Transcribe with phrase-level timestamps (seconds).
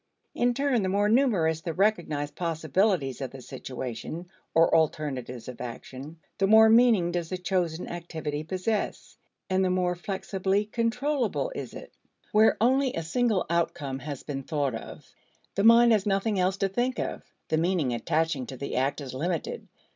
[0.33, 6.17] In turn, the more numerous the recognized possibilities of the situation, or alternatives of action,
[6.39, 9.15] the more meaning does the chosen activity possess,
[9.47, 11.93] and the more flexibly controllable is it.
[12.31, 15.07] Where only a single outcome has been thought of,
[15.53, 19.13] the mind has nothing else to think of; the meaning attaching to the act is
[19.13, 19.67] limited.